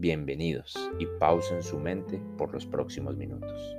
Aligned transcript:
Bienvenidos 0.00 0.76
y 1.00 1.06
pausen 1.18 1.60
su 1.60 1.76
mente 1.76 2.22
por 2.36 2.52
los 2.52 2.66
próximos 2.66 3.16
minutos. 3.16 3.76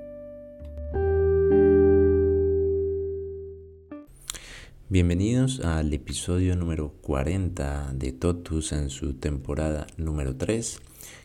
Bienvenidos 4.89 5.61
al 5.61 5.93
episodio 5.93 6.57
número 6.57 6.91
40 7.03 7.93
de 7.93 8.11
Totus 8.11 8.73
en 8.73 8.89
su 8.89 9.13
temporada 9.13 9.87
número 9.95 10.35
3. 10.35 10.81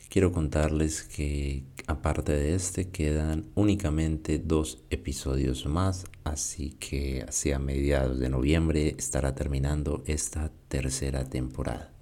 Quiero 0.08 0.30
contarles 0.30 1.02
que 1.02 1.64
aparte 1.88 2.30
de 2.30 2.54
este 2.54 2.90
quedan 2.90 3.46
únicamente 3.56 4.38
dos 4.38 4.84
episodios 4.90 5.66
más, 5.66 6.04
así 6.22 6.70
que 6.78 7.24
hacia 7.26 7.58
mediados 7.58 8.20
de 8.20 8.28
noviembre 8.28 8.94
estará 8.96 9.34
terminando 9.34 10.04
esta 10.06 10.52
tercera 10.68 11.24
temporada. 11.24 11.93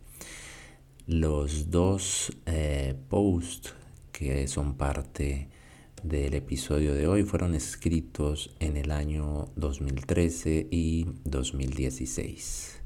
Los 1.09 1.69
dos 1.73 2.33
eh, 2.47 2.95
posts 3.09 3.75
que 4.13 4.47
son 4.47 4.77
parte 4.77 5.49
del 6.05 6.35
episodio 6.35 6.95
de 6.95 7.09
hoy 7.09 7.25
fueron 7.25 7.57
escritos 7.57 8.55
en 8.61 8.77
el 8.77 8.93
año 8.93 9.49
2013 9.57 10.69
y 10.71 11.07
2016. 11.25 12.83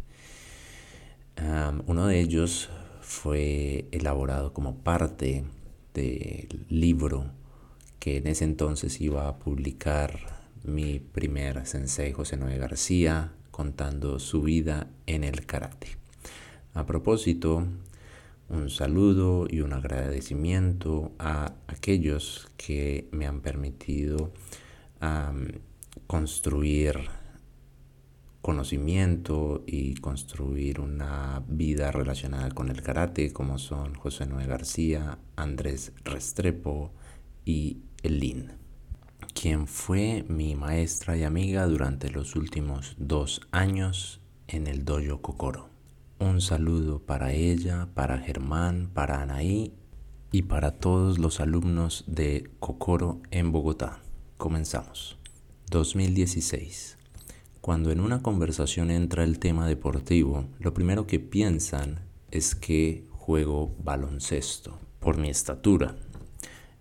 uno 1.86 2.06
de 2.06 2.20
ellos 2.20 2.70
fue 3.02 3.86
elaborado 3.90 4.54
como 4.54 4.78
parte 4.78 5.44
del 5.92 6.64
libro 6.70 7.30
que 7.98 8.16
en 8.16 8.28
ese 8.28 8.44
entonces 8.44 8.98
iba 9.02 9.28
a 9.28 9.38
publicar 9.38 10.40
mi 10.64 11.00
primer 11.00 11.66
sensei 11.66 12.12
José 12.12 12.38
Noé 12.38 12.56
García 12.56 13.34
contando 13.50 14.18
su 14.18 14.40
vida 14.40 14.88
en 15.04 15.22
el 15.22 15.44
karate. 15.44 15.98
A 16.72 16.84
propósito, 16.84 17.66
un 18.48 18.70
saludo 18.70 19.46
y 19.48 19.60
un 19.60 19.72
agradecimiento 19.72 21.12
a 21.18 21.54
aquellos 21.66 22.48
que 22.56 23.08
me 23.12 23.26
han 23.26 23.40
permitido 23.40 24.32
construir 26.06 26.96
conocimiento 28.46 29.64
y 29.66 29.94
construir 29.94 30.78
una 30.80 31.42
vida 31.48 31.90
relacionada 31.90 32.50
con 32.50 32.68
el 32.68 32.80
karate, 32.80 33.32
como 33.32 33.58
son 33.58 33.94
José 33.94 34.26
Noé 34.26 34.46
García, 34.46 35.18
Andrés 35.34 35.92
Restrepo 36.04 36.92
y 37.44 37.78
Elin, 38.04 38.52
quien 39.34 39.66
fue 39.66 40.24
mi 40.28 40.54
maestra 40.54 41.16
y 41.16 41.24
amiga 41.24 41.66
durante 41.66 42.08
los 42.08 42.36
últimos 42.36 42.94
dos 42.98 43.40
años 43.50 44.20
en 44.46 44.68
el 44.68 44.84
dojo 44.84 45.20
Kokoro. 45.20 45.75
Un 46.18 46.40
saludo 46.40 47.00
para 47.00 47.32
ella, 47.32 47.88
para 47.92 48.18
Germán, 48.18 48.90
para 48.94 49.20
Anaí 49.20 49.74
y 50.32 50.42
para 50.42 50.78
todos 50.78 51.18
los 51.18 51.40
alumnos 51.40 52.04
de 52.06 52.50
Cocoro 52.58 53.20
en 53.30 53.52
Bogotá. 53.52 54.00
Comenzamos. 54.38 55.18
2016. 55.70 56.96
Cuando 57.60 57.90
en 57.90 58.00
una 58.00 58.22
conversación 58.22 58.90
entra 58.90 59.24
el 59.24 59.38
tema 59.38 59.68
deportivo, 59.68 60.46
lo 60.58 60.72
primero 60.72 61.06
que 61.06 61.20
piensan 61.20 62.00
es 62.30 62.54
que 62.54 63.06
juego 63.10 63.76
baloncesto 63.84 64.78
por 65.00 65.18
mi 65.18 65.28
estatura. 65.28 65.96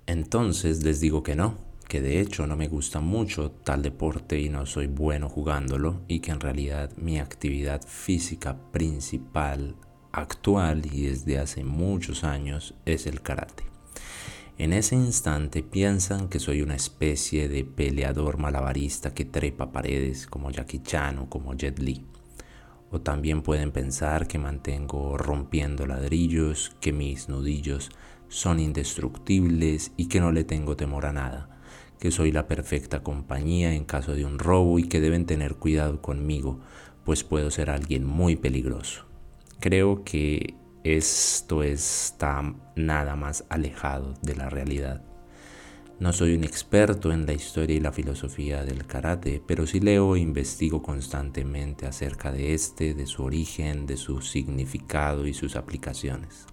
Entonces 0.06 0.82
les 0.82 1.02
digo 1.02 1.24
que 1.24 1.36
no, 1.36 1.58
que 1.88 2.02
de 2.02 2.20
hecho 2.20 2.48
no 2.48 2.56
me 2.56 2.68
gusta 2.68 3.00
mucho 3.00 3.52
tal 3.52 3.82
deporte 3.82 4.40
y 4.40 4.50
no 4.50 4.66
soy 4.66 4.88
bueno 4.88 5.30
jugándolo 5.30 6.02
y 6.08 6.20
que 6.20 6.32
en 6.32 6.40
realidad 6.40 6.92
mi 6.98 7.20
actividad 7.20 7.82
física 7.86 8.58
principal 8.72 9.76
actual 10.12 10.86
y 10.92 11.08
desde 11.08 11.38
hace 11.38 11.64
muchos 11.64 12.24
años 12.24 12.74
es 12.86 13.06
el 13.06 13.22
karate. 13.22 13.64
En 14.58 14.72
ese 14.72 14.96
instante 14.96 15.64
piensan 15.64 16.30
que 16.30 16.40
soy 16.40 16.62
una 16.62 16.76
especie 16.76 17.50
de 17.50 17.66
peleador 17.66 18.38
malabarista 18.38 19.14
que 19.14 19.26
trepa 19.26 19.72
paredes 19.72 20.28
como 20.28 20.50
Jackie 20.50 20.82
Chan 20.82 21.20
o 21.20 21.30
como 21.30 21.54
Jet 21.56 21.78
Li. 21.80 22.06
O 22.90 23.02
también 23.02 23.42
pueden 23.42 23.72
pensar 23.72 24.28
que 24.28 24.38
mantengo 24.38 25.18
rompiendo 25.18 25.86
ladrillos, 25.86 26.74
que 26.80 26.94
mis 26.94 27.28
nudillos 27.28 27.90
son 28.30 28.62
indestructibles 28.62 29.92
y 29.98 30.08
que 30.08 30.22
no 30.22 30.32
le 30.32 30.46
tengo 30.46 30.78
temor 30.78 31.06
a 31.06 31.12
nada 31.12 31.55
que 32.00 32.12
soy 32.12 32.32
la 32.32 32.48
perfecta 32.48 33.04
compañía 33.04 33.74
en 33.74 33.86
caso 33.86 34.14
de 34.16 34.26
un 34.26 34.40
robo 34.40 34.80
y 34.80 34.84
que 34.84 35.00
deben 35.00 35.26
tener 35.26 35.56
cuidado 35.56 36.02
conmigo, 36.02 36.60
pues 37.04 37.24
puedo 37.24 37.52
ser 37.52 37.70
alguien 37.70 38.06
muy 38.06 38.36
peligroso. 38.36 39.06
Creo 39.60 40.04
que 40.04 40.56
esto 40.84 41.64
está 41.64 42.54
nada 42.76 43.16
más 43.16 43.46
alejado 43.50 44.14
de 44.22 44.36
la 44.36 44.50
realidad. 44.50 45.04
No 45.98 46.12
soy 46.12 46.36
un 46.36 46.44
experto 46.44 47.14
en 47.14 47.26
la 47.26 47.32
historia 47.32 47.78
y 47.78 47.80
la 47.80 47.94
filosofía 47.94 48.66
del 48.66 48.86
karate, 48.86 49.42
pero 49.48 49.66
sí 49.66 49.80
leo 49.80 50.16
e 50.16 50.20
investigo 50.20 50.84
constantemente 50.84 51.86
acerca 51.88 52.34
de 52.34 52.54
este, 52.54 52.94
de 52.94 53.06
su 53.08 53.24
origen, 53.24 53.86
de 53.86 53.96
su 53.96 54.22
significado 54.22 55.26
y 55.26 55.34
sus 55.34 55.56
aplicaciones. 55.56 56.48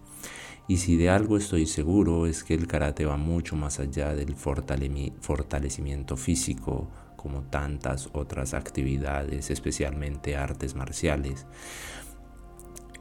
Y 0.68 0.76
si 0.78 0.96
de 0.96 1.10
algo 1.10 1.36
estoy 1.36 1.66
seguro 1.66 2.26
es 2.26 2.44
que 2.44 2.54
el 2.54 2.66
karate 2.66 3.04
va 3.04 3.16
mucho 3.16 3.56
más 3.56 3.80
allá 3.80 4.14
del 4.14 4.34
fortalecimiento 4.36 6.16
físico 6.16 6.90
como 7.16 7.42
tantas 7.42 8.08
otras 8.12 8.54
actividades, 8.54 9.50
especialmente 9.50 10.36
artes 10.36 10.74
marciales. 10.74 11.46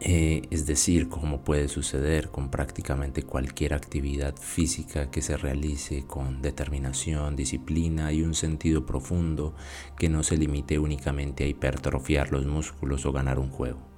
Eh, 0.04 0.42
es 0.50 0.66
decir, 0.66 1.10
como 1.10 1.44
puede 1.44 1.68
suceder 1.68 2.30
con 2.30 2.50
prácticamente 2.50 3.22
cualquier 3.22 3.76
actividad 3.76 4.36
física 4.36 5.12
que 5.12 5.22
se 5.22 5.38
realice 5.38 6.08
con 6.08 6.42
determinación, 6.42 7.36
disciplina 7.36 8.12
y 8.12 8.24
un 8.24 8.34
sentido 8.34 8.88
profundo 8.88 9.54
que 10.00 10.10
no 10.10 10.24
se 10.24 10.38
limite 10.38 10.80
únicamente 10.80 11.44
a 11.44 11.48
hipertrofiar 11.48 12.32
los 12.32 12.48
músculos 12.48 13.06
o 13.06 13.12
ganar 13.12 13.38
un 13.38 13.52
juego. 13.52 13.91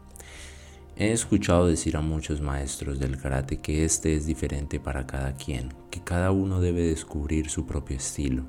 He 0.96 1.12
escuchado 1.12 1.66
decir 1.66 1.98
a 1.98 2.02
muchos 2.02 2.40
maestros 2.40 3.00
del 3.00 3.18
karate 3.18 3.58
que 3.58 3.84
este 3.84 4.16
es 4.16 4.28
diferente 4.28 4.80
para 4.80 5.08
cada 5.08 5.34
quien, 5.34 5.74
que 5.90 6.04
cada 6.04 6.30
uno 6.30 6.62
debe 6.62 6.84
descubrir 6.84 7.50
su 7.50 7.66
propio 7.66 7.98
estilo. 7.98 8.44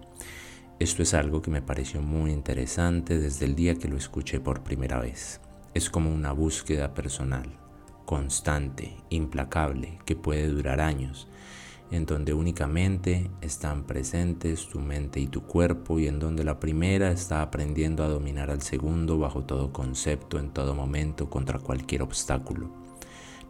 Esto 0.79 1.03
es 1.03 1.15
algo 1.15 1.41
que 1.41 1.51
me 1.51 1.63
pareció 1.63 2.03
muy 2.03 2.33
interesante 2.33 3.19
desde 3.19 3.47
el 3.47 3.55
día 3.55 3.77
que 3.77 3.89
lo 3.89 3.97
escuché 3.97 4.41
por 4.41 4.63
primera 4.63 5.01
vez. 5.01 5.41
Es 5.73 5.89
como 5.89 6.13
una 6.13 6.33
búsqueda 6.33 6.93
personal, 6.93 7.47
constante, 8.05 8.95
implacable, 9.09 9.99
que 10.05 10.15
puede 10.15 10.49
durar 10.49 10.83
años 10.83 11.29
en 11.91 12.07
donde 12.07 12.35
únicamente 12.35 13.31
están 13.41 13.85
presentes 13.85 14.69
tu 14.69 14.81
mente 14.81 15.21
y 15.21 15.27
tu 15.27 15.43
cuerpo 15.43 15.99
y 15.99 16.09
en 16.09 16.19
donde 16.19 16.45
la 16.45 16.59
primera 16.59 17.11
está 17.11 17.43
aprendiendo 17.43 18.03
a 18.03 18.09
dominar 18.09 18.51
al 18.51 18.63
segundo 18.63 19.19
bajo 19.19 19.45
todo 19.45 19.73
concepto, 19.73 20.39
en 20.39 20.51
todo 20.51 20.75
momento, 20.75 21.31
contra 21.31 21.59
cualquier 21.59 22.03
obstáculo. 22.03 22.71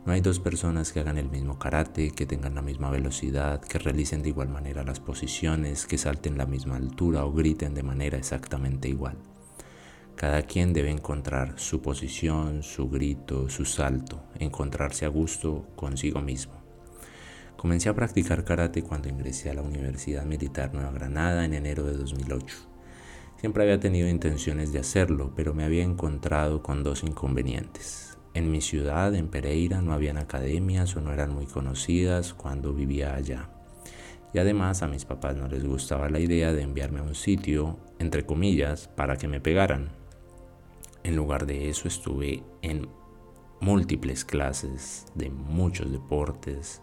No 0.04 0.12
hay 0.12 0.20
dos 0.20 0.38
personas 0.38 0.92
que 0.92 1.00
hagan 1.00 1.16
el 1.16 1.30
mismo 1.30 1.58
karate, 1.58 2.10
que 2.10 2.26
tengan 2.26 2.54
la 2.54 2.60
misma 2.60 2.90
velocidad, 2.90 3.62
que 3.62 3.78
realicen 3.78 4.22
de 4.22 4.28
igual 4.28 4.50
manera 4.50 4.84
las 4.84 5.00
posiciones, 5.00 5.86
que 5.86 5.96
salten 5.96 6.36
la 6.36 6.44
misma 6.44 6.76
altura 6.76 7.24
o 7.24 7.32
griten 7.32 7.74
de 7.74 7.82
manera 7.82 8.18
exactamente 8.18 8.88
igual. 8.88 9.16
Cada 10.14 10.42
quien 10.42 10.74
debe 10.74 10.90
encontrar 10.90 11.58
su 11.58 11.80
posición, 11.80 12.62
su 12.62 12.90
grito, 12.90 13.48
su 13.48 13.64
salto, 13.64 14.22
encontrarse 14.38 15.06
a 15.06 15.08
gusto 15.08 15.66
consigo 15.74 16.20
mismo. 16.20 16.63
Comencé 17.56 17.88
a 17.88 17.94
practicar 17.94 18.44
karate 18.44 18.82
cuando 18.82 19.08
ingresé 19.08 19.50
a 19.50 19.54
la 19.54 19.62
Universidad 19.62 20.24
Militar 20.24 20.74
Nueva 20.74 20.92
Granada 20.92 21.44
en 21.44 21.54
enero 21.54 21.84
de 21.84 21.94
2008. 21.94 22.56
Siempre 23.38 23.62
había 23.62 23.80
tenido 23.80 24.08
intenciones 24.08 24.72
de 24.72 24.80
hacerlo, 24.80 25.32
pero 25.34 25.54
me 25.54 25.64
había 25.64 25.82
encontrado 25.82 26.62
con 26.62 26.82
dos 26.82 27.02
inconvenientes. 27.02 28.18
En 28.34 28.50
mi 28.50 28.60
ciudad, 28.60 29.14
en 29.14 29.28
Pereira, 29.28 29.80
no 29.80 29.92
habían 29.92 30.18
academias 30.18 30.96
o 30.96 31.00
no 31.00 31.12
eran 31.12 31.32
muy 31.32 31.46
conocidas 31.46 32.34
cuando 32.34 32.74
vivía 32.74 33.14
allá. 33.14 33.50
Y 34.32 34.38
además 34.38 34.82
a 34.82 34.88
mis 34.88 35.04
papás 35.04 35.36
no 35.36 35.46
les 35.46 35.64
gustaba 35.64 36.10
la 36.10 36.18
idea 36.18 36.52
de 36.52 36.62
enviarme 36.62 36.98
a 36.98 37.04
un 37.04 37.14
sitio, 37.14 37.78
entre 37.98 38.26
comillas, 38.26 38.88
para 38.88 39.16
que 39.16 39.28
me 39.28 39.40
pegaran. 39.40 39.90
En 41.04 41.14
lugar 41.14 41.46
de 41.46 41.68
eso 41.68 41.86
estuve 41.86 42.42
en 42.60 42.88
múltiples 43.60 44.24
clases 44.24 45.06
de 45.14 45.30
muchos 45.30 45.92
deportes, 45.92 46.82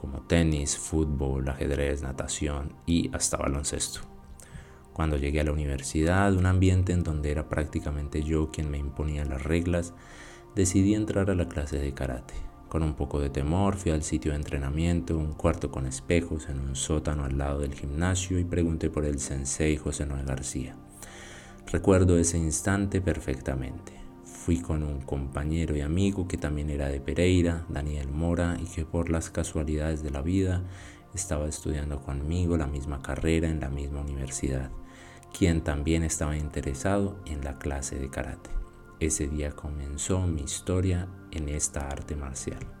como 0.00 0.22
tenis, 0.22 0.78
fútbol, 0.78 1.46
ajedrez, 1.50 2.00
natación 2.00 2.72
y 2.86 3.14
hasta 3.14 3.36
baloncesto. 3.36 4.00
Cuando 4.94 5.18
llegué 5.18 5.42
a 5.42 5.44
la 5.44 5.52
universidad, 5.52 6.32
un 6.32 6.46
ambiente 6.46 6.94
en 6.94 7.02
donde 7.02 7.30
era 7.30 7.50
prácticamente 7.50 8.22
yo 8.22 8.50
quien 8.50 8.70
me 8.70 8.78
imponía 8.78 9.26
las 9.26 9.42
reglas, 9.42 9.92
decidí 10.56 10.94
entrar 10.94 11.28
a 11.28 11.34
la 11.34 11.48
clase 11.48 11.78
de 11.78 11.92
karate. 11.92 12.32
Con 12.70 12.82
un 12.82 12.94
poco 12.94 13.20
de 13.20 13.28
temor 13.28 13.76
fui 13.76 13.92
al 13.92 14.02
sitio 14.02 14.30
de 14.30 14.38
entrenamiento, 14.38 15.18
un 15.18 15.34
cuarto 15.34 15.70
con 15.70 15.84
espejos 15.84 16.48
en 16.48 16.60
un 16.60 16.76
sótano 16.76 17.24
al 17.24 17.36
lado 17.36 17.60
del 17.60 17.74
gimnasio 17.74 18.38
y 18.38 18.44
pregunté 18.44 18.88
por 18.88 19.04
el 19.04 19.18
sensei 19.18 19.76
José 19.76 20.06
Noé 20.06 20.24
García. 20.24 20.76
Recuerdo 21.70 22.16
ese 22.16 22.38
instante 22.38 23.02
perfectamente. 23.02 23.99
Con 24.58 24.82
un 24.82 25.00
compañero 25.00 25.76
y 25.76 25.80
amigo 25.80 26.26
que 26.26 26.36
también 26.36 26.70
era 26.70 26.88
de 26.88 27.00
Pereira, 27.00 27.64
Daniel 27.68 28.08
Mora, 28.08 28.56
y 28.60 28.66
que 28.66 28.84
por 28.84 29.08
las 29.08 29.30
casualidades 29.30 30.02
de 30.02 30.10
la 30.10 30.22
vida 30.22 30.64
estaba 31.14 31.46
estudiando 31.46 32.00
conmigo 32.00 32.56
la 32.56 32.66
misma 32.66 33.00
carrera 33.00 33.48
en 33.48 33.60
la 33.60 33.70
misma 33.70 34.00
universidad, 34.00 34.70
quien 35.36 35.62
también 35.62 36.02
estaba 36.02 36.36
interesado 36.36 37.16
en 37.26 37.44
la 37.44 37.58
clase 37.58 37.96
de 38.00 38.10
karate. 38.10 38.50
Ese 38.98 39.28
día 39.28 39.52
comenzó 39.52 40.26
mi 40.26 40.42
historia 40.42 41.06
en 41.30 41.48
esta 41.48 41.86
arte 41.86 42.16
marcial. 42.16 42.79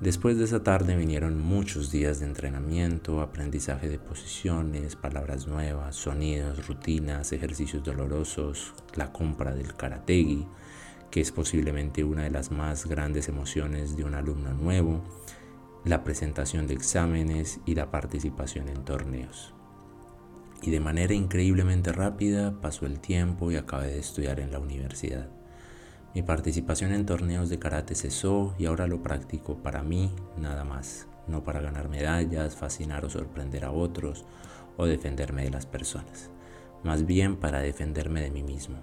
Después 0.00 0.36
de 0.36 0.44
esa 0.44 0.64
tarde 0.64 0.96
vinieron 0.96 1.40
muchos 1.40 1.92
días 1.92 2.18
de 2.18 2.26
entrenamiento, 2.26 3.20
aprendizaje 3.20 3.88
de 3.88 4.00
posiciones, 4.00 4.96
palabras 4.96 5.46
nuevas, 5.46 5.94
sonidos, 5.94 6.66
rutinas, 6.66 7.32
ejercicios 7.32 7.84
dolorosos, 7.84 8.74
la 8.96 9.12
compra 9.12 9.54
del 9.54 9.74
karategi, 9.74 10.46
que 11.12 11.20
es 11.20 11.30
posiblemente 11.30 12.02
una 12.02 12.24
de 12.24 12.30
las 12.30 12.50
más 12.50 12.86
grandes 12.86 13.28
emociones 13.28 13.96
de 13.96 14.04
un 14.04 14.14
alumno 14.14 14.54
nuevo, 14.54 15.04
la 15.84 16.02
presentación 16.02 16.66
de 16.66 16.74
exámenes 16.74 17.60
y 17.66 17.74
la 17.74 17.90
participación 17.90 18.68
en 18.68 18.84
torneos. 18.84 19.54
Y 20.62 20.70
de 20.70 20.80
manera 20.80 21.12
increíblemente 21.12 21.92
rápida 21.92 22.60
pasó 22.60 22.86
el 22.86 22.98
tiempo 22.98 23.50
y 23.50 23.56
acabé 23.56 23.88
de 23.88 23.98
estudiar 23.98 24.40
en 24.40 24.52
la 24.52 24.58
universidad. 24.58 25.41
Mi 26.14 26.22
participación 26.22 26.92
en 26.92 27.06
torneos 27.06 27.48
de 27.48 27.58
karate 27.58 27.94
cesó 27.94 28.54
y 28.58 28.66
ahora 28.66 28.86
lo 28.86 29.02
practico 29.02 29.56
para 29.56 29.82
mí 29.82 30.14
nada 30.36 30.62
más, 30.62 31.06
no 31.26 31.42
para 31.42 31.62
ganar 31.62 31.88
medallas, 31.88 32.54
fascinar 32.54 33.06
o 33.06 33.10
sorprender 33.10 33.64
a 33.64 33.70
otros 33.70 34.26
o 34.76 34.84
defenderme 34.84 35.44
de 35.44 35.50
las 35.50 35.64
personas, 35.64 36.30
más 36.84 37.06
bien 37.06 37.36
para 37.36 37.60
defenderme 37.60 38.20
de 38.20 38.30
mí 38.30 38.42
mismo. 38.42 38.76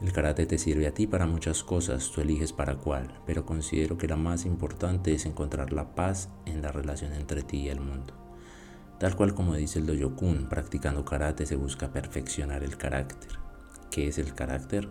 El 0.00 0.10
karate 0.12 0.46
te 0.46 0.56
sirve 0.56 0.86
a 0.86 0.94
ti 0.94 1.06
para 1.06 1.26
muchas 1.26 1.62
cosas, 1.62 2.10
tú 2.10 2.22
eliges 2.22 2.54
para 2.54 2.76
cuál, 2.76 3.20
pero 3.26 3.44
considero 3.44 3.98
que 3.98 4.08
la 4.08 4.16
más 4.16 4.46
importante 4.46 5.12
es 5.12 5.26
encontrar 5.26 5.74
la 5.74 5.94
paz 5.94 6.30
en 6.46 6.62
la 6.62 6.72
relación 6.72 7.12
entre 7.12 7.42
ti 7.42 7.58
y 7.58 7.68
el 7.68 7.80
mundo. 7.80 8.14
Tal 8.98 9.16
cual 9.16 9.34
como 9.34 9.54
dice 9.54 9.80
el 9.80 9.86
Doyokun, 9.86 10.48
practicando 10.48 11.04
karate 11.04 11.44
se 11.44 11.56
busca 11.56 11.92
perfeccionar 11.92 12.64
el 12.64 12.78
carácter. 12.78 13.32
¿Qué 13.90 14.08
es 14.08 14.16
el 14.16 14.34
carácter? 14.34 14.88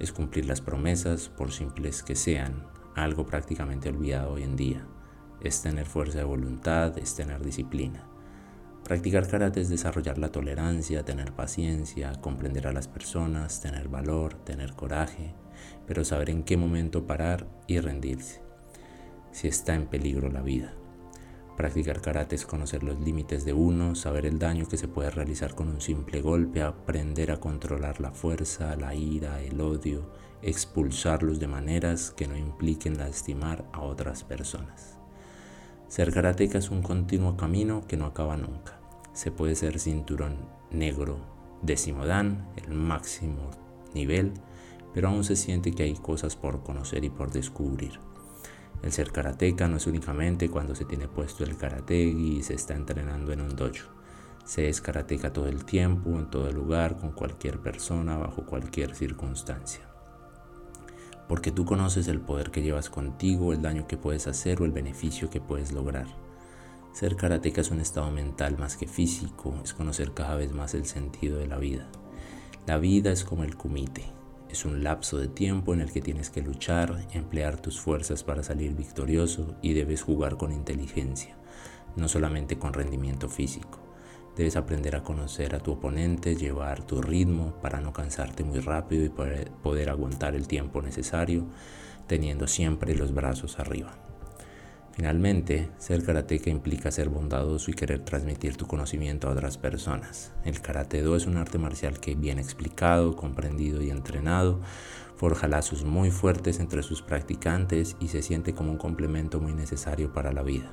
Es 0.00 0.12
cumplir 0.12 0.46
las 0.46 0.60
promesas, 0.60 1.28
por 1.28 1.52
simples 1.52 2.02
que 2.02 2.16
sean, 2.16 2.66
algo 2.96 3.26
prácticamente 3.26 3.90
olvidado 3.90 4.32
hoy 4.32 4.42
en 4.42 4.56
día. 4.56 4.86
Es 5.40 5.62
tener 5.62 5.86
fuerza 5.86 6.18
de 6.18 6.24
voluntad, 6.24 6.98
es 6.98 7.14
tener 7.14 7.44
disciplina. 7.44 8.06
Practicar 8.84 9.28
karate 9.28 9.60
es 9.60 9.68
desarrollar 9.68 10.18
la 10.18 10.32
tolerancia, 10.32 11.04
tener 11.04 11.32
paciencia, 11.32 12.12
comprender 12.20 12.66
a 12.66 12.72
las 12.72 12.88
personas, 12.88 13.60
tener 13.60 13.88
valor, 13.88 14.34
tener 14.34 14.72
coraje, 14.72 15.34
pero 15.86 16.04
saber 16.04 16.30
en 16.30 16.42
qué 16.42 16.56
momento 16.56 17.06
parar 17.06 17.46
y 17.66 17.78
rendirse, 17.78 18.42
si 19.32 19.48
está 19.48 19.74
en 19.74 19.86
peligro 19.86 20.30
la 20.30 20.42
vida. 20.42 20.74
Practicar 21.60 22.00
karate 22.00 22.36
es 22.36 22.46
conocer 22.46 22.82
los 22.82 22.98
límites 23.00 23.44
de 23.44 23.52
uno, 23.52 23.94
saber 23.94 24.24
el 24.24 24.38
daño 24.38 24.66
que 24.66 24.78
se 24.78 24.88
puede 24.88 25.10
realizar 25.10 25.54
con 25.54 25.68
un 25.68 25.82
simple 25.82 26.22
golpe, 26.22 26.62
aprender 26.62 27.30
a 27.30 27.38
controlar 27.38 28.00
la 28.00 28.12
fuerza, 28.12 28.74
la 28.76 28.94
ira, 28.94 29.42
el 29.42 29.60
odio, 29.60 30.10
expulsarlos 30.40 31.38
de 31.38 31.48
maneras 31.48 32.14
que 32.16 32.26
no 32.26 32.34
impliquen 32.34 32.96
lastimar 32.96 33.66
a 33.74 33.82
otras 33.82 34.24
personas. 34.24 34.96
Ser 35.86 36.14
karateca 36.14 36.56
es 36.56 36.70
un 36.70 36.80
continuo 36.80 37.36
camino 37.36 37.86
que 37.86 37.98
no 37.98 38.06
acaba 38.06 38.38
nunca. 38.38 38.80
Se 39.12 39.30
puede 39.30 39.54
ser 39.54 39.78
cinturón 39.78 40.36
negro, 40.70 41.18
décimo 41.60 42.04
el 42.04 42.70
máximo 42.72 43.50
nivel, 43.92 44.32
pero 44.94 45.08
aún 45.08 45.24
se 45.24 45.36
siente 45.36 45.72
que 45.72 45.82
hay 45.82 45.92
cosas 45.92 46.36
por 46.36 46.62
conocer 46.62 47.04
y 47.04 47.10
por 47.10 47.30
descubrir. 47.30 48.00
El 48.82 48.92
ser 48.92 49.12
karateca 49.12 49.68
no 49.68 49.76
es 49.76 49.86
únicamente 49.86 50.48
cuando 50.48 50.74
se 50.74 50.84
tiene 50.84 51.06
puesto 51.06 51.44
el 51.44 51.56
karategi 51.56 52.38
y 52.38 52.42
se 52.42 52.54
está 52.54 52.74
entrenando 52.74 53.32
en 53.32 53.42
un 53.42 53.54
dojo. 53.54 53.88
Se 54.44 54.68
es 54.68 54.80
karateca 54.80 55.32
todo 55.32 55.46
el 55.48 55.64
tiempo, 55.64 56.10
en 56.10 56.30
todo 56.30 56.50
lugar, 56.50 56.96
con 56.96 57.12
cualquier 57.12 57.58
persona, 57.60 58.16
bajo 58.16 58.44
cualquier 58.46 58.94
circunstancia. 58.94 59.82
Porque 61.28 61.52
tú 61.52 61.64
conoces 61.64 62.08
el 62.08 62.20
poder 62.20 62.50
que 62.50 62.62
llevas 62.62 62.90
contigo, 62.90 63.52
el 63.52 63.62
daño 63.62 63.86
que 63.86 63.96
puedes 63.96 64.26
hacer 64.26 64.60
o 64.60 64.64
el 64.64 64.72
beneficio 64.72 65.30
que 65.30 65.40
puedes 65.40 65.72
lograr. 65.72 66.06
Ser 66.92 67.14
karateca 67.16 67.60
es 67.60 67.70
un 67.70 67.80
estado 67.80 68.10
mental 68.10 68.58
más 68.58 68.76
que 68.76 68.88
físico, 68.88 69.54
es 69.62 69.74
conocer 69.74 70.12
cada 70.12 70.34
vez 70.34 70.52
más 70.52 70.74
el 70.74 70.86
sentido 70.86 71.38
de 71.38 71.46
la 71.46 71.58
vida. 71.58 71.86
La 72.66 72.78
vida 72.78 73.12
es 73.12 73.24
como 73.24 73.44
el 73.44 73.56
kumite, 73.56 74.10
es 74.50 74.64
un 74.64 74.82
lapso 74.82 75.18
de 75.18 75.28
tiempo 75.28 75.74
en 75.74 75.80
el 75.80 75.92
que 75.92 76.00
tienes 76.00 76.30
que 76.30 76.42
luchar, 76.42 77.06
emplear 77.12 77.60
tus 77.60 77.80
fuerzas 77.80 78.24
para 78.24 78.42
salir 78.42 78.74
victorioso 78.74 79.54
y 79.62 79.74
debes 79.74 80.02
jugar 80.02 80.36
con 80.36 80.52
inteligencia, 80.52 81.36
no 81.96 82.08
solamente 82.08 82.58
con 82.58 82.72
rendimiento 82.72 83.28
físico. 83.28 83.78
Debes 84.36 84.56
aprender 84.56 84.96
a 84.96 85.04
conocer 85.04 85.54
a 85.54 85.60
tu 85.60 85.72
oponente, 85.72 86.34
llevar 86.34 86.84
tu 86.84 87.00
ritmo 87.00 87.54
para 87.60 87.80
no 87.80 87.92
cansarte 87.92 88.42
muy 88.42 88.60
rápido 88.60 89.04
y 89.04 89.08
poder, 89.08 89.90
aguantar 89.90 90.34
el 90.34 90.48
tiempo 90.48 90.82
necesario, 90.82 91.46
teniendo 92.06 92.46
siempre 92.46 92.94
los 92.94 93.14
brazos 93.14 93.58
arriba. 93.58 94.09
Finalmente, 94.92 95.70
ser 95.78 96.04
karateca 96.04 96.50
implica 96.50 96.90
ser 96.90 97.08
bondadoso 97.08 97.70
y 97.70 97.74
querer 97.74 98.00
transmitir 98.00 98.56
tu 98.56 98.66
conocimiento 98.66 99.28
a 99.28 99.32
otras 99.32 99.56
personas. 99.56 100.32
El 100.44 100.60
karate 100.60 101.00
do 101.00 101.16
es 101.16 101.26
un 101.26 101.36
arte 101.36 101.58
marcial 101.58 102.00
que, 102.00 102.14
bien 102.14 102.38
explicado, 102.38 103.14
comprendido 103.16 103.82
y 103.82 103.90
entrenado, 103.90 104.60
forja 105.16 105.48
lazos 105.48 105.84
muy 105.84 106.10
fuertes 106.10 106.58
entre 106.60 106.82
sus 106.82 107.02
practicantes 107.02 107.96
y 108.00 108.08
se 108.08 108.22
siente 108.22 108.54
como 108.54 108.72
un 108.72 108.78
complemento 108.78 109.40
muy 109.40 109.54
necesario 109.54 110.12
para 110.12 110.32
la 110.32 110.42
vida. 110.42 110.72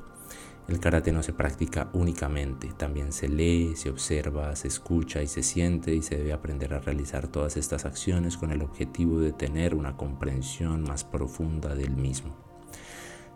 El 0.68 0.82
karate 0.82 1.14
no 1.14 1.24
se 1.24 1.32
practica 1.32 1.90
únicamente, 1.94 2.74
también 2.76 3.14
se 3.14 3.30
lee, 3.30 3.78
se 3.78 3.90
observa, 3.90 4.54
se 4.58 4.68
escucha 4.68 5.22
y 5.22 5.28
se 5.28 5.42
siente 5.42 5.96
y 5.96 6.02
se 6.02 6.18
debe 6.18 6.34
aprender 6.34 6.74
a 6.74 6.80
realizar 6.80 7.28
todas 7.30 7.56
estas 7.56 7.86
acciones 7.86 8.36
con 8.36 8.52
el 8.52 8.62
objetivo 8.62 9.20
de 9.20 9.32
tener 9.32 9.76
una 9.76 9.96
comprensión 9.96 10.84
más 10.84 11.06
profunda 11.06 11.74
del 11.74 11.96
mismo. 11.96 12.47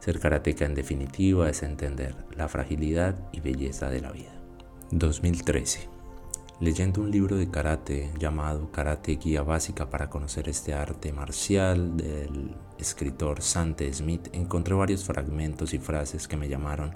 Ser 0.01 0.19
karateca 0.19 0.65
en 0.65 0.73
definitiva 0.73 1.47
es 1.47 1.61
entender 1.61 2.15
la 2.35 2.47
fragilidad 2.47 3.15
y 3.31 3.39
belleza 3.39 3.87
de 3.87 4.01
la 4.01 4.11
vida. 4.11 4.33
2013. 4.89 5.87
Leyendo 6.59 7.01
un 7.01 7.11
libro 7.11 7.37
de 7.37 7.51
karate 7.51 8.11
llamado 8.17 8.71
Karate 8.71 9.17
Guía 9.17 9.43
Básica 9.43 9.91
para 9.91 10.09
conocer 10.09 10.49
este 10.49 10.73
arte 10.73 11.13
marcial 11.13 11.97
del 11.97 12.55
escritor 12.79 13.43
Sante 13.43 13.93
Smith, 13.93 14.27
encontré 14.33 14.73
varios 14.73 15.03
fragmentos 15.03 15.71
y 15.75 15.77
frases 15.77 16.27
que 16.27 16.37
me 16.37 16.49
llamaron 16.49 16.95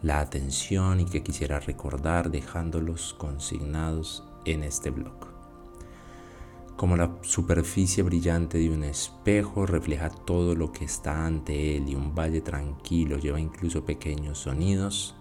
la 0.00 0.20
atención 0.20 1.00
y 1.00 1.06
que 1.06 1.24
quisiera 1.24 1.58
recordar 1.58 2.30
dejándolos 2.30 3.12
consignados 3.14 4.22
en 4.44 4.62
este 4.62 4.90
blog 4.90 5.29
como 6.80 6.96
la 6.96 7.18
superficie 7.20 8.02
brillante 8.02 8.56
de 8.56 8.70
un 8.70 8.84
espejo 8.84 9.66
refleja 9.66 10.08
todo 10.08 10.54
lo 10.54 10.72
que 10.72 10.86
está 10.86 11.26
ante 11.26 11.76
él 11.76 11.90
y 11.90 11.94
un 11.94 12.14
valle 12.14 12.40
tranquilo 12.40 13.18
lleva 13.18 13.38
incluso 13.38 13.84
pequeños 13.84 14.38
sonidos, 14.38 15.14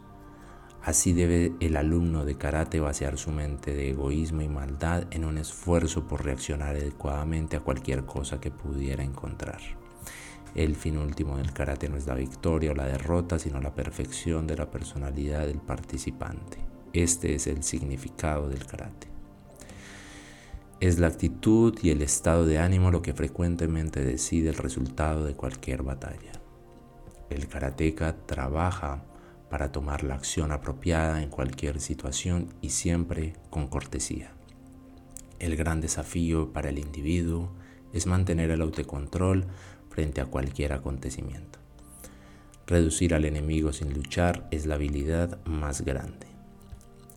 así 0.82 1.12
debe 1.12 1.51
el 1.60 1.75
alumno 1.75 2.24
de 2.24 2.38
karate 2.38 2.80
vaciar 2.80 3.18
su 3.18 3.32
mente 3.32 3.74
de 3.74 3.89
egoísmo 3.89 4.42
y 4.42 4.48
maldad 4.48 5.08
en 5.12 5.25
un 5.25 5.38
esfuerzo 5.38 6.08
por 6.08 6.24
reaccionar 6.24 6.78
adecuadamente 6.78 7.58
a 7.58 7.60
cualquier 7.60 8.06
cosa 8.06 8.39
que 8.39 8.51
pudiera 8.51 9.04
encontrar. 9.04 9.60
El 10.56 10.78
fin 10.78 10.98
último 10.98 11.36
del 11.36 11.51
karate 11.51 11.89
no 11.89 11.98
es 11.98 12.08
la 12.08 12.16
victoria 12.16 12.72
o 12.72 12.75
la 12.75 12.86
derrota, 12.86 13.38
sino 13.38 13.60
la 13.60 13.75
perfección 13.75 14.48
de 14.48 14.56
la 14.56 14.72
personalidad 14.72 15.46
del 15.46 15.60
participante. 15.60 16.60
Este 16.94 17.36
es 17.36 17.48
el 17.48 17.63
significado 17.63 18.48
del 18.48 18.66
karate. 18.66 19.09
Es 20.79 20.98
la 20.98 21.07
actitud 21.07 21.77
y 21.81 21.89
el 21.89 22.01
estado 22.01 22.45
de 22.45 22.57
ánimo 22.57 22.89
lo 22.89 23.01
que 23.01 23.13
frecuentemente 23.13 24.01
decide 24.05 24.48
el 24.48 24.55
resultado 24.55 25.25
de 25.25 25.33
cualquier 25.33 25.83
batalla. 25.83 26.31
El 27.29 27.50
karateca 27.50 28.15
trabaja 28.25 29.03
para 29.50 29.74
tomar 29.74 30.05
la 30.05 30.15
acción 30.15 30.53
apropiada 30.53 31.21
en 31.21 31.29
cualquier 31.29 31.81
situación 31.81 32.53
y 32.62 32.69
siempre 32.69 33.33
con 33.50 33.67
cortesía. 33.67 34.31
El 35.39 35.57
gran 35.57 35.81
desafío 35.81 36.53
para 36.53 36.69
el 36.69 36.79
individuo 36.79 37.51
es 37.91 38.07
mantener 38.07 38.50
el 38.50 38.62
autocontrol 38.62 39.48
frente 39.89 40.21
a 40.21 40.27
cualquier 40.27 40.71
acontecimiento. 40.71 41.59
Reducir 42.67 43.13
al 43.13 43.25
enemigo 43.25 43.74
sin 43.74 43.93
luchar 43.93 44.48
es 44.50 44.65
la 44.65 44.75
habilidad 44.75 45.43
más 45.45 45.81
grande. 45.81 46.28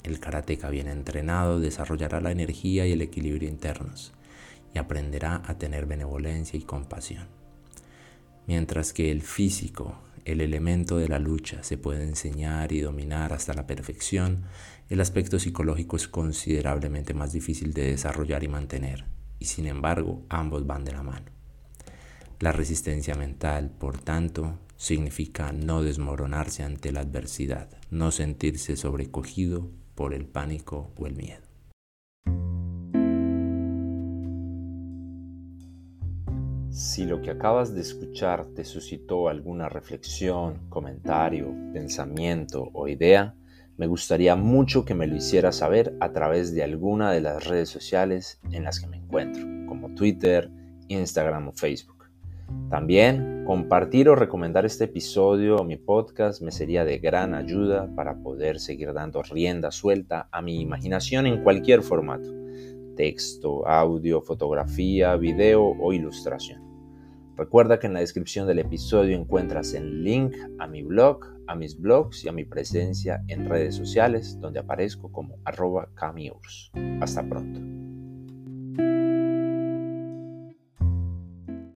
El 0.03 0.19
karateka 0.19 0.69
bien 0.71 0.89
entrenado 0.89 1.61
desarrollará 1.61 2.21
la 2.21 2.33
energía 2.33 2.87
y 2.87 2.93
el 2.93 3.03
equilibrio 3.03 3.49
internos 3.49 4.13
y 4.75 4.79
aprenderá 4.79 5.43
a 5.47 5.59
tener 5.59 5.87
benevolencia 5.87 6.59
y 6.59 6.63
compasión. 6.63 7.29
Mientras 8.47 8.93
que 8.93 9.11
el 9.11 9.23
físico, 9.23 9.99
el 10.25 10.41
elemento 10.41 10.99
de 10.99 11.09
la 11.09 11.19
lucha, 11.19 11.63
se 11.63 11.79
puede 11.79 12.03
enseñar 12.03 12.73
y 12.73 12.81
dominar 12.81 13.33
hasta 13.33 13.55
la 13.55 13.67
perfección, 13.67 14.45
el 14.89 15.01
aspecto 15.01 15.39
psicológico 15.39 15.97
es 15.97 16.09
considerablemente 16.09 17.15
más 17.15 17.33
difícil 17.33 17.73
de 17.73 17.91
desarrollar 17.91 18.43
y 18.43 18.49
mantener, 18.49 19.05
y 19.39 19.45
sin 19.45 19.67
embargo 19.67 20.25
ambos 20.29 20.67
van 20.67 20.85
de 20.85 20.93
la 20.93 21.03
mano. 21.03 21.27
La 22.41 22.51
resistencia 22.51 23.15
mental, 23.15 23.71
por 23.71 23.99
tanto, 23.99 24.59
significa 24.77 25.53
no 25.53 25.83
desmoronarse 25.83 26.65
ante 26.65 26.91
la 26.91 27.01
adversidad, 27.01 27.69
no 27.91 28.11
sentirse 28.11 28.77
sobrecogido 28.77 29.71
por 29.95 30.15
el 30.15 30.27
pánico 30.27 30.93
o 30.97 31.07
el 31.07 31.15
miedo. 31.17 31.53
Si 36.71 37.05
lo 37.05 37.21
que 37.21 37.31
acabas 37.31 37.75
de 37.75 37.83
escuchar 37.83 38.47
te 38.55 38.65
suscitó 38.65 39.29
alguna 39.29 39.69
reflexión, 39.69 40.69
comentario, 40.71 41.55
pensamiento 41.73 42.71
o 42.73 42.89
idea, 42.89 43.35
me 43.77 43.87
gustaría 43.87 44.37
mucho 44.37 44.85
que 44.85 44.95
me 44.95 45.07
lo 45.07 45.17
hicieras 45.17 45.57
saber 45.57 45.95
a 46.01 46.13
través 46.13 46.55
de 46.55 46.63
alguna 46.63 47.13
de 47.13 47.21
las 47.21 47.45
redes 47.47 47.69
sociales 47.69 48.41
en 48.53 48.65
las 48.65 48.81
que 48.81 48.87
me 48.87 48.97
encuentro, 48.97 49.45
como 49.67 49.95
Twitter, 49.95 50.51
Instagram 50.89 51.49
o 51.49 51.53
Facebook. 51.53 52.02
También 52.71 53.45
compartir 53.45 54.09
o 54.09 54.15
recomendar 54.15 54.65
este 54.65 54.85
episodio 54.85 55.57
o 55.57 55.65
mi 55.65 55.77
podcast 55.77 56.41
me 56.41 56.51
sería 56.51 56.85
de 56.85 56.99
gran 56.99 57.35
ayuda 57.35 57.95
para 57.95 58.23
poder 58.23 58.61
seguir 58.61 58.93
dando 58.93 59.23
rienda 59.23 59.71
suelta 59.71 60.29
a 60.33 60.41
mi 60.41 60.61
imaginación 60.61 61.27
en 61.27 61.43
cualquier 61.43 61.83
formato, 61.83 62.33
texto, 62.97 63.67
audio, 63.69 64.23
fotografía, 64.23 65.17
video 65.17 65.65
o 65.65 65.93
ilustración. 65.93 66.63
Recuerda 67.37 67.79
que 67.79 67.89
en 67.89 67.95
la 67.95 68.01
descripción 68.01 68.47
del 68.47 68.61
episodio 68.61 69.17
encuentras 69.17 69.75
el 69.75 70.05
link 70.05 70.35
a 70.59 70.67
mi 70.67 70.83
blog, 70.83 71.25
a 71.47 71.55
mis 71.55 71.79
blogs 71.79 72.25
y 72.25 72.29
a 72.29 72.33
mi 72.33 72.45
presencia 72.45 73.23
en 73.29 73.49
redes 73.49 73.75
sociales 73.75 74.39
donde 74.41 74.61
aparezco 74.61 75.11
como 75.11 75.37
arroba 75.45 75.89
camiurs. 75.95 76.71
Hasta 77.01 77.23
pronto. 77.23 77.82